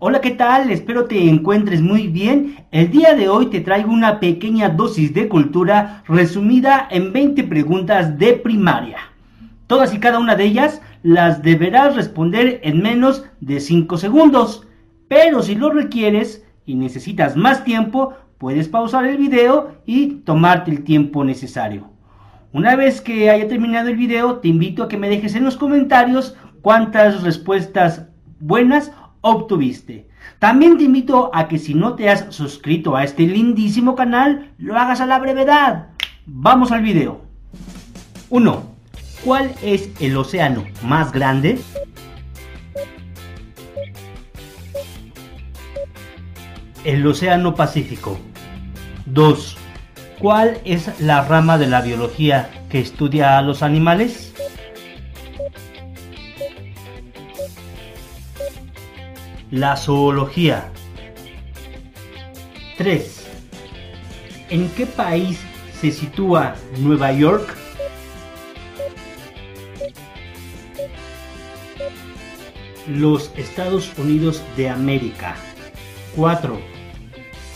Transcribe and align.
Hola, 0.00 0.20
¿qué 0.20 0.32
tal? 0.32 0.70
Espero 0.70 1.04
te 1.04 1.28
encuentres 1.28 1.80
muy 1.80 2.08
bien. 2.08 2.66
El 2.72 2.90
día 2.90 3.14
de 3.14 3.28
hoy 3.28 3.46
te 3.46 3.60
traigo 3.60 3.92
una 3.92 4.18
pequeña 4.18 4.70
dosis 4.70 5.14
de 5.14 5.28
cultura 5.28 6.02
resumida 6.08 6.88
en 6.90 7.12
20 7.12 7.44
preguntas 7.44 8.18
de 8.18 8.32
primaria. 8.32 8.98
Todas 9.68 9.94
y 9.94 10.00
cada 10.00 10.18
una 10.18 10.34
de 10.34 10.44
ellas 10.46 10.82
las 11.04 11.42
deberás 11.42 11.94
responder 11.94 12.58
en 12.64 12.82
menos 12.82 13.24
de 13.40 13.60
5 13.60 13.98
segundos. 13.98 14.66
Pero 15.06 15.44
si 15.44 15.54
lo 15.54 15.70
requieres 15.70 16.44
y 16.66 16.74
necesitas 16.74 17.36
más 17.36 17.62
tiempo, 17.62 18.14
puedes 18.36 18.68
pausar 18.68 19.06
el 19.06 19.16
video 19.16 19.76
y 19.86 20.22
tomarte 20.24 20.72
el 20.72 20.82
tiempo 20.82 21.22
necesario. 21.22 21.97
Una 22.52 22.76
vez 22.76 23.02
que 23.02 23.28
haya 23.28 23.46
terminado 23.46 23.88
el 23.88 23.96
video, 23.96 24.36
te 24.36 24.48
invito 24.48 24.82
a 24.82 24.88
que 24.88 24.96
me 24.96 25.10
dejes 25.10 25.34
en 25.34 25.44
los 25.44 25.58
comentarios 25.58 26.34
cuántas 26.62 27.22
respuestas 27.22 28.06
buenas 28.40 28.90
obtuviste. 29.20 30.08
También 30.38 30.78
te 30.78 30.84
invito 30.84 31.30
a 31.34 31.46
que 31.46 31.58
si 31.58 31.74
no 31.74 31.94
te 31.94 32.08
has 32.08 32.34
suscrito 32.34 32.96
a 32.96 33.04
este 33.04 33.24
lindísimo 33.26 33.94
canal, 33.94 34.52
lo 34.56 34.78
hagas 34.78 35.02
a 35.02 35.06
la 35.06 35.18
brevedad. 35.18 35.88
Vamos 36.24 36.72
al 36.72 36.82
video. 36.82 37.20
1. 38.30 38.62
¿Cuál 39.24 39.52
es 39.62 39.90
el 40.00 40.16
océano 40.16 40.64
más 40.82 41.12
grande? 41.12 41.58
El 46.84 47.06
océano 47.06 47.54
Pacífico. 47.54 48.18
2. 49.04 49.67
¿Cuál 50.20 50.60
es 50.64 51.00
la 51.00 51.22
rama 51.22 51.58
de 51.58 51.68
la 51.68 51.80
biología 51.80 52.50
que 52.70 52.80
estudia 52.80 53.38
a 53.38 53.42
los 53.42 53.62
animales? 53.62 54.34
La 59.52 59.76
zoología. 59.76 60.72
3. 62.78 63.28
¿En 64.50 64.68
qué 64.70 64.86
país 64.86 65.38
se 65.80 65.92
sitúa 65.92 66.56
Nueva 66.78 67.12
York? 67.12 67.56
Los 72.88 73.30
Estados 73.36 73.96
Unidos 73.96 74.42
de 74.56 74.68
América. 74.68 75.36
4. 76.16 76.58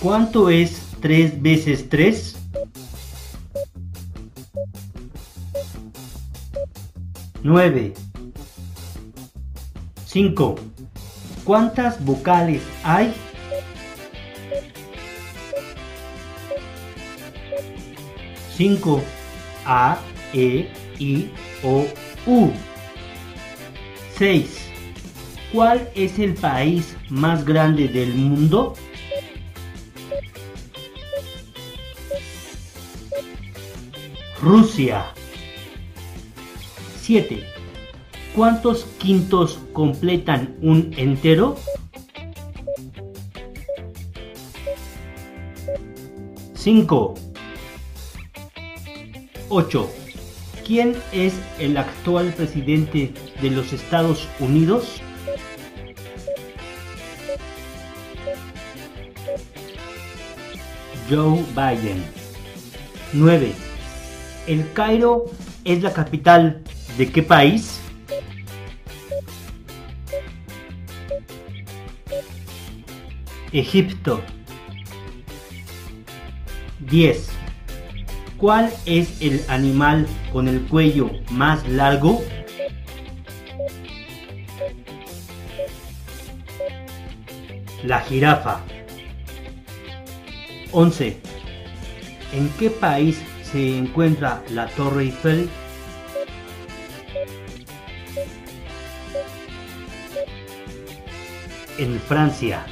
¿Cuánto 0.00 0.50
es 0.50 0.88
3 1.00 1.40
veces 1.40 1.88
3? 1.88 2.37
Nueve. 7.42 7.94
Cinco. 10.06 10.56
¿Cuántas 11.44 12.04
vocales 12.04 12.62
hay? 12.82 13.14
Cinco. 18.56 19.02
A, 19.64 19.98
E, 20.32 20.68
I, 20.98 21.30
O, 21.62 21.86
U. 22.26 22.50
Seis. 24.16 24.58
¿Cuál 25.52 25.88
es 25.94 26.18
el 26.18 26.34
país 26.34 26.96
más 27.08 27.44
grande 27.44 27.86
del 27.88 28.14
mundo? 28.14 28.74
Rusia. 34.40 35.06
7. 37.08 37.42
¿Cuántos 38.36 38.84
quintos 38.98 39.58
completan 39.72 40.54
un 40.60 40.92
entero? 40.98 41.56
5. 46.52 47.14
8. 49.48 49.90
¿Quién 50.66 50.96
es 51.10 51.32
el 51.58 51.78
actual 51.78 52.34
presidente 52.34 53.14
de 53.40 53.50
los 53.52 53.72
Estados 53.72 54.28
Unidos? 54.38 55.00
Joe 61.08 61.42
Biden. 61.56 62.04
9. 63.14 63.54
¿El 64.46 64.70
Cairo 64.74 65.24
es 65.64 65.82
la 65.82 65.94
capital 65.94 66.62
de 66.98 67.08
qué 67.12 67.22
país? 67.22 67.80
Egipto. 73.52 74.20
10. 76.80 77.30
¿Cuál 78.36 78.72
es 78.84 79.20
el 79.20 79.44
animal 79.48 80.08
con 80.32 80.48
el 80.48 80.60
cuello 80.62 81.10
más 81.30 81.66
largo? 81.68 82.20
La 87.84 88.00
jirafa. 88.00 88.60
11. 90.72 91.16
¿En 92.32 92.48
qué 92.58 92.70
país 92.70 93.22
se 93.52 93.78
encuentra 93.78 94.42
la 94.50 94.66
Torre 94.66 95.04
Eiffel? 95.04 95.48
En 101.78 102.00
Francia. 102.00 102.66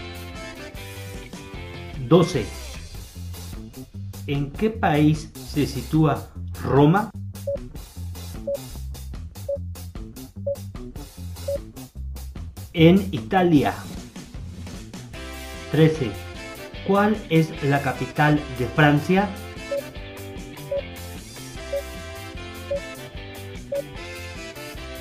12. 2.08 2.44
¿En 4.26 4.50
qué 4.50 4.70
país 4.70 5.30
se 5.34 5.66
sitúa 5.66 6.28
Roma? 6.62 7.10
En 12.72 13.08
Italia. 13.12 13.74
13. 15.70 16.10
¿Cuál 16.86 17.16
es 17.30 17.62
la 17.62 17.80
capital 17.82 18.41
de 18.58 18.66
Francia? 18.66 19.28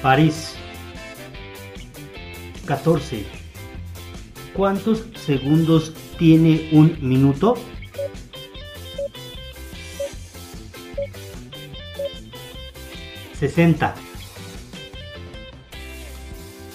París. 0.05 0.53
14. 2.67 3.25
¿Cuántos 4.53 5.03
segundos 5.15 5.95
tiene 6.19 6.69
un 6.73 6.95
minuto? 7.01 7.55
Sesenta. 13.33 13.95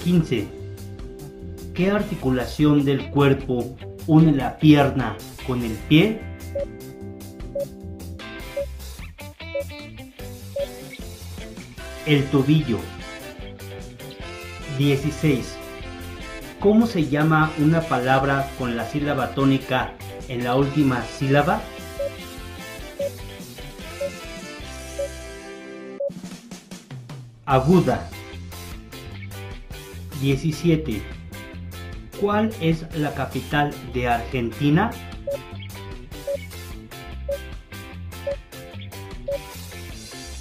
15. 0.02 0.48
¿Qué 1.72 1.88
articulación 1.88 2.84
del 2.84 3.10
cuerpo 3.10 3.76
une 4.08 4.32
la 4.32 4.58
pierna 4.58 5.16
con 5.46 5.62
el 5.62 5.74
pie? 5.88 6.20
El 12.06 12.24
tobillo. 12.32 12.80
16. 14.80 15.58
¿Cómo 16.58 16.86
se 16.86 17.06
llama 17.06 17.52
una 17.58 17.82
palabra 17.82 18.50
con 18.56 18.78
la 18.78 18.86
sílaba 18.86 19.34
tónica 19.34 19.92
en 20.26 20.42
la 20.42 20.56
última 20.56 21.02
sílaba? 21.02 21.60
Aguda. 27.44 28.08
17. 30.22 31.02
¿Cuál 32.18 32.50
es 32.62 32.86
la 32.96 33.12
capital 33.12 33.74
de 33.92 34.08
Argentina? 34.08 34.90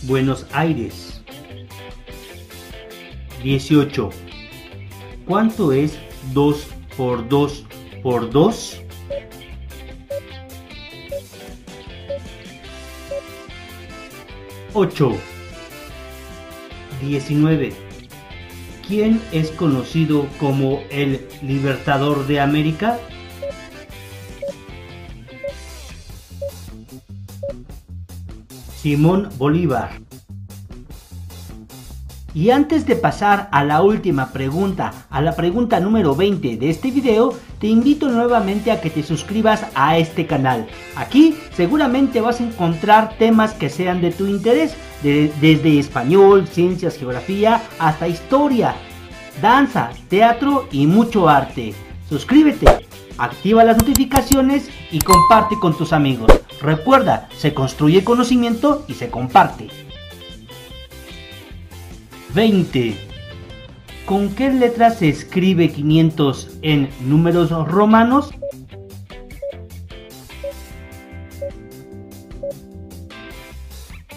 Buenos 0.04 0.48
Aires. 0.54 1.22
18. 3.44 4.29
¿Cuánto 5.30 5.72
es 5.74 5.96
2 6.34 6.68
por 6.98 7.30
2 7.30 7.66
por 8.02 8.32
2? 8.32 8.82
Ocho. 14.74 15.12
Diecinueve. 17.00 17.74
¿Quién 18.88 19.22
es 19.32 19.52
conocido 19.52 20.26
como 20.40 20.82
el 20.90 21.28
Libertador 21.44 22.26
de 22.26 22.40
América? 22.40 22.98
Simón 28.82 29.30
Bolívar. 29.38 30.09
Y 32.40 32.52
antes 32.52 32.86
de 32.86 32.96
pasar 32.96 33.50
a 33.52 33.66
la 33.66 33.82
última 33.82 34.32
pregunta, 34.32 34.94
a 35.10 35.20
la 35.20 35.36
pregunta 35.36 35.82
número 35.82 36.16
20 36.16 36.56
de 36.56 36.70
este 36.70 36.90
video, 36.90 37.34
te 37.60 37.68
invito 37.68 38.08
nuevamente 38.08 38.72
a 38.72 38.80
que 38.80 38.90
te 38.90 39.04
suscribas 39.04 39.66
a 39.76 39.98
este 39.98 40.26
canal. 40.26 40.66
Aquí 40.96 41.36
seguramente 41.54 42.22
vas 42.22 42.40
a 42.40 42.46
encontrar 42.46 43.18
temas 43.18 43.52
que 43.52 43.70
sean 43.70 44.00
de 44.00 44.12
tu 44.12 44.26
interés, 44.26 44.74
desde 45.04 45.80
español, 45.80 46.48
ciencias, 46.48 46.96
geografía, 46.96 47.62
hasta 47.78 48.08
historia, 48.08 48.74
danza, 49.42 49.90
teatro 50.08 50.70
y 50.72 50.88
mucho 50.88 51.28
arte. 51.28 51.74
Suscríbete, 52.08 52.68
activa 53.18 53.66
las 53.66 53.80
notificaciones 53.80 54.70
y 54.92 55.00
comparte 55.00 55.60
con 55.60 55.78
tus 55.78 55.92
amigos. 55.92 56.32
Recuerda, 56.62 57.28
se 57.36 57.54
construye 57.54 58.06
conocimiento 58.06 58.86
y 58.88 58.94
se 58.94 59.10
comparte. 59.10 59.89
20. 62.34 62.96
¿Con 64.06 64.30
qué 64.36 64.52
letra 64.52 64.92
se 64.92 65.10
escribe 65.10 65.70
500 65.70 66.60
en 66.62 66.90
números 67.02 67.52
romanos? 67.68 68.32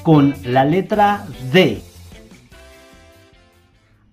Con 0.03 0.35
la 0.44 0.64
letra 0.64 1.26
D. 1.53 1.82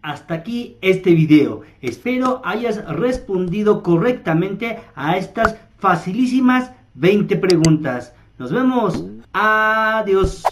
Hasta 0.02 0.34
aquí 0.36 0.78
este 0.82 1.12
video. 1.12 1.62
Espero 1.82 2.42
hayas 2.46 2.86
respondido 2.88 3.84
correctamente 3.84 4.80
a 4.96 5.18
estas 5.18 5.56
facilísimas 5.78 6.72
20 6.94 7.36
preguntas. 7.38 8.14
Nos 8.38 8.52
vemos. 8.52 9.06
Adiós. 9.34 10.44